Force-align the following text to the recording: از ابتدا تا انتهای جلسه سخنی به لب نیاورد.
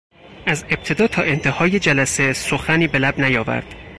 از 0.47 0.65
ابتدا 0.69 1.07
تا 1.07 1.21
انتهای 1.21 1.79
جلسه 1.79 2.33
سخنی 2.33 2.87
به 2.87 2.99
لب 2.99 3.19
نیاورد. 3.21 3.75